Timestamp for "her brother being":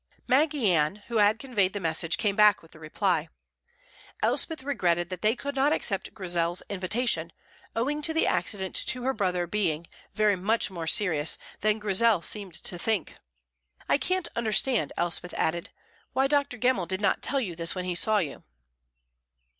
9.03-9.85